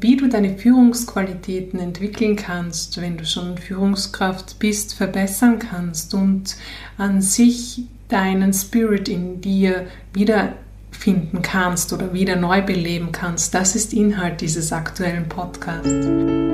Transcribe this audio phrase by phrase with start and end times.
[0.00, 6.56] wie du deine Führungsqualitäten entwickeln kannst, wenn du schon Führungskraft bist, verbessern kannst und
[6.96, 13.54] an sich deinen Spirit in dir wiederfinden kannst oder wieder neu beleben kannst.
[13.54, 16.47] Das ist Inhalt dieses aktuellen Podcasts.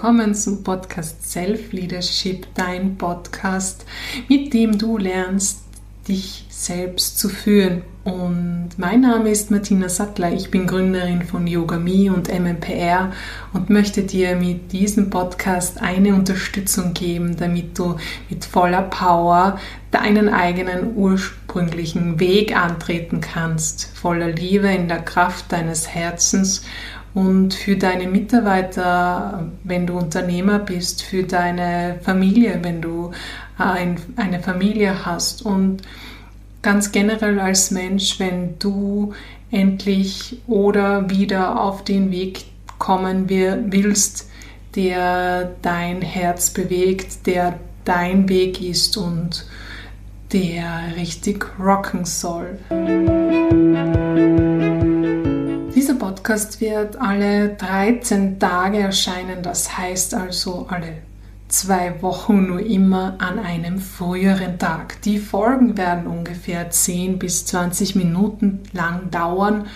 [0.00, 3.86] Willkommen zum Podcast Self Leadership, dein Podcast,
[4.28, 5.62] mit dem du lernst,
[6.06, 7.82] dich selbst zu führen.
[8.04, 13.12] Und mein Name ist Martina Sattler, ich bin Gründerin von Yoga Me und MMPR
[13.52, 17.96] und möchte dir mit diesem Podcast eine Unterstützung geben, damit du
[18.28, 19.58] mit voller Power
[19.90, 26.62] deinen eigenen ursprünglichen Weg antreten kannst, voller Liebe in der Kraft deines Herzens
[27.14, 33.10] und für deine Mitarbeiter, wenn du Unternehmer bist, für deine Familie, wenn du
[33.58, 35.82] eine Familie hast und
[36.62, 39.12] ganz generell als Mensch, wenn du
[39.50, 42.44] endlich oder wieder auf den Weg
[42.78, 44.30] kommen willst,
[44.76, 49.46] der dein Herz bewegt, der dein Weg ist und
[50.32, 52.58] der richtig rocken soll.
[56.30, 60.98] Podcast wird alle 13 Tage erscheinen, das heißt also alle
[61.48, 65.02] zwei Wochen nur immer an einem früheren Tag.
[65.02, 69.66] Die Folgen werden ungefähr 10 bis 20 Minuten lang dauern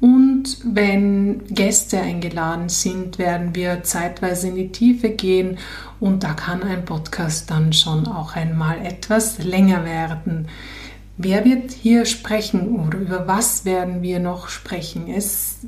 [0.00, 5.58] und wenn Gäste eingeladen sind, werden wir zeitweise in die Tiefe gehen
[6.00, 10.48] und da kann ein Podcast dann schon auch einmal etwas länger werden.
[11.16, 15.06] Wer wird hier sprechen oder über was werden wir noch sprechen?
[15.06, 15.58] Es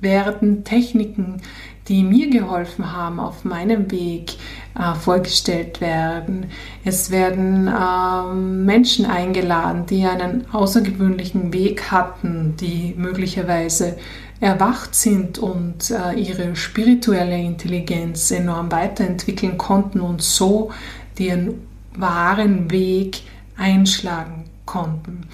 [0.00, 1.40] werden Techniken,
[1.88, 4.34] die mir geholfen haben auf meinem Weg,
[4.78, 6.46] äh, vorgestellt werden.
[6.84, 13.96] Es werden äh, Menschen eingeladen, die einen außergewöhnlichen Weg hatten, die möglicherweise
[14.40, 20.70] erwacht sind und äh, ihre spirituelle Intelligenz enorm weiterentwickeln konnten und so
[21.18, 23.22] den wahren Weg
[23.56, 25.28] einschlagen konnten,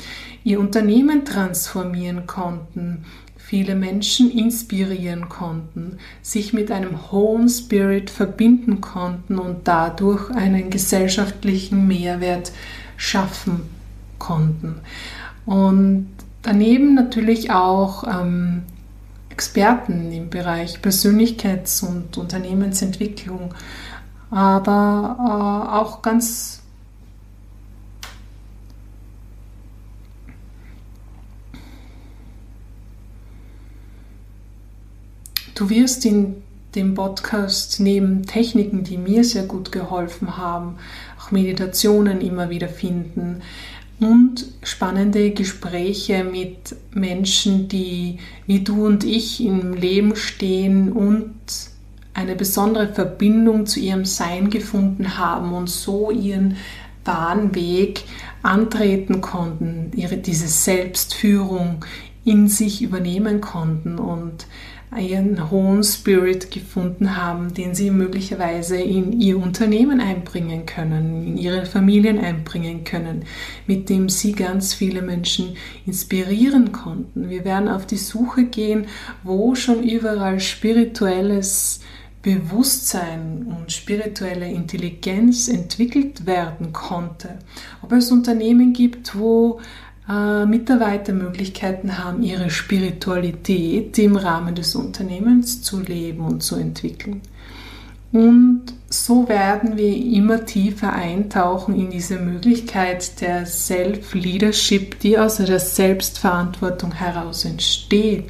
[0.45, 3.05] ihr Unternehmen transformieren konnten,
[3.53, 11.87] viele Menschen inspirieren konnten, sich mit einem hohen Spirit verbinden konnten und dadurch einen gesellschaftlichen
[11.87, 12.51] Mehrwert
[12.97, 13.65] schaffen
[14.19, 14.77] konnten.
[15.45, 16.09] Und
[16.41, 18.63] daneben natürlich auch ähm,
[19.29, 23.53] Experten im Bereich Persönlichkeits- und Unternehmensentwicklung,
[24.31, 26.62] aber äh, auch ganz
[35.55, 36.37] Du wirst in
[36.75, 40.77] dem Podcast neben Techniken, die mir sehr gut geholfen haben,
[41.21, 43.43] auch Meditationen immer wieder finden
[44.01, 51.35] und spannende Gespräche mit Menschen, die wie du und ich im Leben stehen und
[52.15, 56.57] eine besondere Verbindung zu ihrem Sein gefunden haben und so ihren
[57.05, 58.05] wahren Weg
[58.43, 61.85] antreten konnten, ihre, diese Selbstführung
[62.25, 63.99] in sich übernehmen konnten.
[63.99, 64.47] Und
[64.93, 71.65] einen hohen Spirit gefunden haben, den sie möglicherweise in ihr Unternehmen einbringen können, in ihre
[71.65, 73.25] Familien einbringen können,
[73.67, 77.31] mit dem sie ganz viele Menschen inspirieren konnten.
[77.31, 78.87] Wir werden auf die Suche gehen,
[79.23, 81.81] wo schon überall spirituelles
[82.21, 87.39] Bewusstsein und spirituelle Intelligenz entwickelt werden konnte.
[87.83, 89.59] Ob es Unternehmen gibt, wo
[90.09, 97.21] äh, Mitarbeiter Möglichkeiten haben, ihre Spiritualität im Rahmen des Unternehmens zu leben und zu entwickeln.
[98.13, 105.59] Und so werden wir immer tiefer eintauchen in diese Möglichkeit der Self-Leadership, die aus der
[105.59, 108.29] Selbstverantwortung heraus entsteht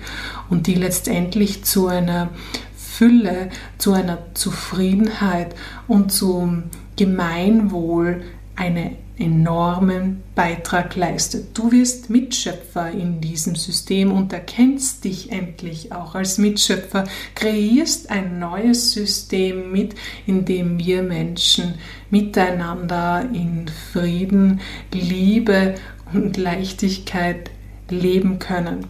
[0.51, 2.29] und die letztendlich zu einer
[2.77, 3.49] Fülle,
[3.79, 5.57] zu einer Zufriedenheit
[5.89, 6.65] und zum
[6.97, 8.23] Gemeinwohl
[8.55, 8.93] eine
[9.23, 11.57] enormen Beitrag leistet.
[11.57, 17.05] Du wirst Mitschöpfer in diesem System und erkennst dich endlich auch als Mitschöpfer,
[17.37, 19.95] kreierst ein neues System mit,
[20.27, 21.75] in dem wir Menschen
[22.11, 24.61] miteinander in Frieden,
[24.93, 25.77] Liebe
[26.13, 27.51] und Leichtigkeit
[27.89, 28.87] leben können.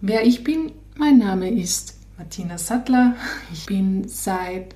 [0.00, 3.14] Wer ich bin, mein Name ist Martina Sattler.
[3.52, 4.74] Ich bin seit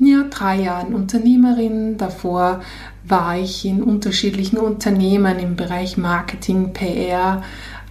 [0.00, 1.96] ja, drei Jahren Unternehmerin.
[1.96, 2.60] Davor
[3.04, 7.42] war ich in unterschiedlichen Unternehmen im Bereich Marketing, PR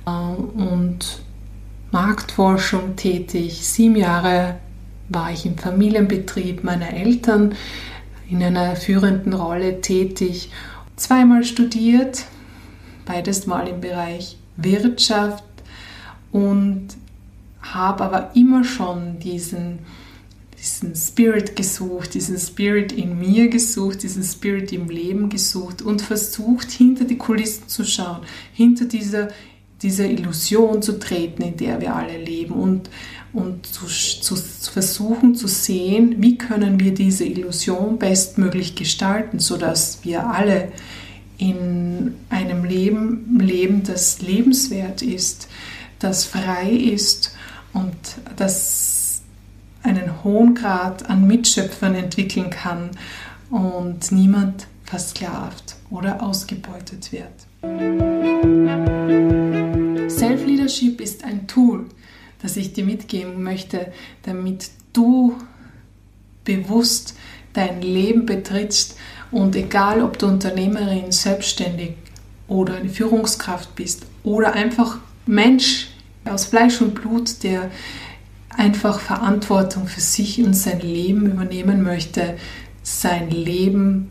[0.06, 1.21] äh, und
[1.91, 3.65] Marktforschung tätig.
[3.65, 4.56] Sieben Jahre
[5.09, 7.56] war ich im Familienbetrieb meiner Eltern
[8.29, 10.51] in einer führenden Rolle tätig.
[10.95, 12.25] Zweimal studiert,
[13.06, 15.44] beides mal im Bereich Wirtschaft
[16.31, 16.89] und
[17.61, 19.79] habe aber immer schon diesen,
[20.59, 26.69] diesen Spirit gesucht, diesen Spirit in mir gesucht, diesen Spirit im Leben gesucht und versucht,
[26.69, 28.21] hinter die Kulissen zu schauen,
[28.53, 29.29] hinter dieser,
[29.81, 32.89] dieser Illusion zu treten, in der wir alle leben und,
[33.31, 40.27] und zu, zu, versuchen zu sehen, wie können wir diese Illusion bestmöglich gestalten, sodass wir
[40.27, 40.73] alle
[41.38, 45.47] in einem Leben leben, das lebenswert ist,
[46.00, 47.33] das frei ist
[47.71, 47.95] und
[48.35, 48.98] das
[49.83, 52.91] einen hohen Grad an Mitschöpfern entwickeln kann
[53.49, 57.27] und niemand versklavt oder ausgebeutet wird.
[60.09, 61.85] Self-Leadership ist ein Tool,
[62.41, 63.91] das ich dir mitgeben möchte,
[64.23, 65.35] damit du
[66.43, 67.15] bewusst
[67.53, 68.97] dein Leben betrittst
[69.31, 71.93] und egal, ob du Unternehmerin, selbstständig
[72.47, 75.89] oder eine Führungskraft bist oder einfach Mensch
[76.25, 77.69] aus Fleisch und Blut, der
[78.59, 82.38] einfach Verantwortung für sich und sein Leben übernehmen möchte,
[82.83, 84.09] sein Leben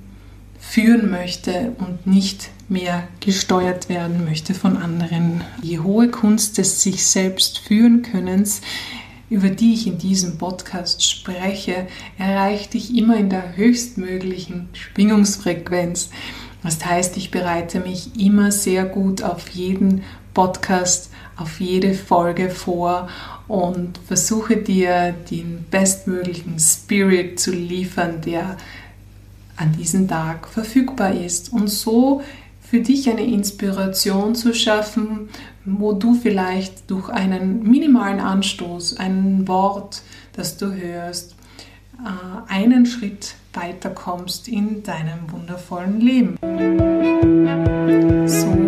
[0.59, 5.43] führen möchte und nicht mehr gesteuert werden möchte von anderen.
[5.63, 8.61] Die hohe Kunst des sich selbst führen Könnens
[9.31, 11.87] über die ich in diesem Podcast spreche,
[12.17, 16.11] erreicht dich immer in der höchstmöglichen Schwingungsfrequenz.
[16.63, 20.03] Das heißt, ich bereite mich immer sehr gut auf jeden
[20.35, 23.09] Podcast, auf jede Folge vor
[23.47, 28.57] und versuche dir den bestmöglichen Spirit zu liefern, der
[29.57, 31.53] an diesem Tag verfügbar ist.
[31.53, 32.23] Und so
[32.61, 35.31] für dich eine Inspiration zu schaffen,
[35.65, 40.03] wo du vielleicht durch einen minimalen Anstoß, ein Wort,
[40.35, 41.35] das du hörst,
[42.05, 46.37] äh, einen Schritt weiterkommst in deinem wundervollen Leben.
[48.29, 48.68] So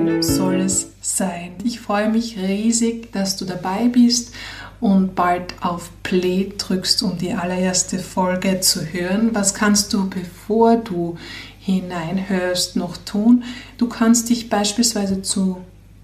[1.16, 1.54] sein.
[1.64, 4.32] Ich freue mich riesig, dass du dabei bist
[4.80, 9.30] und bald auf Play drückst, um die allererste Folge zu hören.
[9.34, 11.18] Was kannst du, bevor du
[11.60, 13.44] hineinhörst, noch tun.
[13.78, 15.58] Du kannst dich beispielsweise zu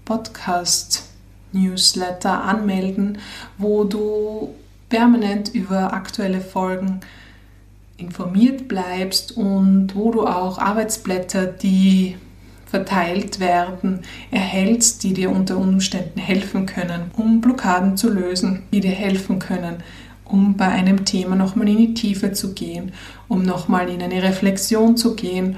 [0.05, 3.17] Podcast-Newsletter anmelden,
[3.57, 4.53] wo du
[4.89, 7.01] permanent über aktuelle Folgen
[7.97, 12.15] informiert bleibst und wo du auch Arbeitsblätter, die
[12.69, 18.91] verteilt werden, erhältst, die dir unter Umständen helfen können, um Blockaden zu lösen, die dir
[18.91, 19.77] helfen können,
[20.25, 22.91] um bei einem Thema nochmal in die Tiefe zu gehen,
[23.27, 25.57] um nochmal in eine Reflexion zu gehen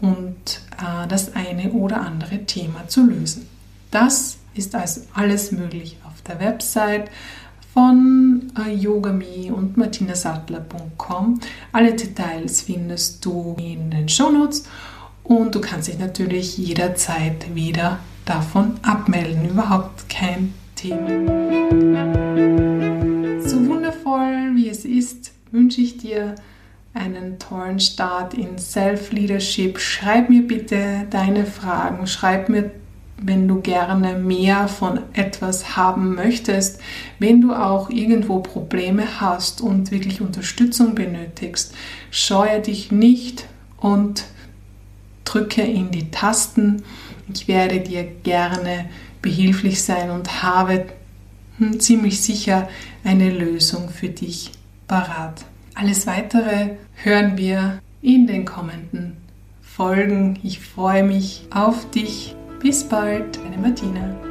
[0.00, 3.48] und äh, das eine oder andere Thema zu lösen.
[3.90, 7.10] Das ist also alles möglich auf der Website
[7.72, 11.40] von äh, yogami und martinasattler.com.
[11.72, 14.64] Alle Details findest du in den Shownotes
[15.30, 19.48] und du kannst dich natürlich jederzeit wieder davon abmelden.
[19.48, 21.08] Überhaupt kein Thema
[24.60, 26.34] wie es ist, wünsche ich dir
[26.92, 29.78] einen tollen Start in Self-Leadership.
[29.78, 32.70] Schreib mir bitte deine Fragen, schreib mir,
[33.22, 36.80] wenn du gerne mehr von etwas haben möchtest,
[37.18, 41.74] wenn du auch irgendwo Probleme hast und wirklich Unterstützung benötigst,
[42.10, 43.46] scheue dich nicht
[43.76, 44.24] und
[45.30, 46.82] drücke in die Tasten.
[47.32, 48.88] Ich werde dir gerne
[49.22, 50.86] behilflich sein und habe
[51.58, 52.68] hm, ziemlich sicher
[53.04, 54.50] eine Lösung für dich
[54.88, 55.44] parat.
[55.74, 59.16] Alles weitere hören wir in den kommenden
[59.62, 60.38] Folgen.
[60.42, 62.34] Ich freue mich auf dich.
[62.60, 64.29] Bis bald, deine Martina.